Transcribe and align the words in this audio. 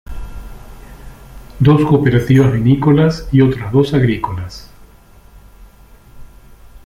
Dos 1.59 1.81
cooperativas 1.85 2.51
vinícolas 2.51 3.29
y 3.31 3.41
otras 3.41 3.71
dos 3.71 3.93
agrícolas. 3.93 4.67